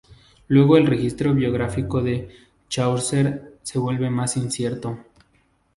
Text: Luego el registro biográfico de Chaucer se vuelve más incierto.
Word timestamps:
Luego 0.47 0.77
el 0.77 0.87
registro 0.87 1.31
biográfico 1.35 2.01
de 2.01 2.27
Chaucer 2.69 3.59
se 3.61 3.77
vuelve 3.77 4.09
más 4.09 4.35
incierto. 4.35 4.97